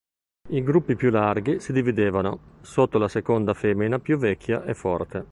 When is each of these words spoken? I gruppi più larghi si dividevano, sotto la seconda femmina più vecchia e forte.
I 0.49 0.63
gruppi 0.63 0.95
più 0.95 1.11
larghi 1.11 1.59
si 1.59 1.71
dividevano, 1.73 2.57
sotto 2.61 2.97
la 2.97 3.07
seconda 3.07 3.53
femmina 3.53 3.99
più 3.99 4.17
vecchia 4.17 4.63
e 4.63 4.73
forte. 4.73 5.27